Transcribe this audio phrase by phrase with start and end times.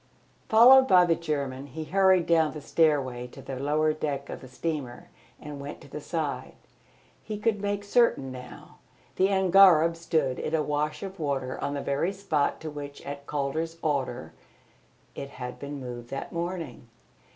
[0.49, 4.47] Followed by the German, he hurried down the stairway to the lower deck of the
[4.47, 6.55] steamer and went to the side.
[7.21, 8.79] He could make certain now.
[9.17, 13.27] The angareb stood in a wash of water on the very spot to which at
[13.27, 14.33] Calder's order
[15.13, 16.87] it had been moved that morning.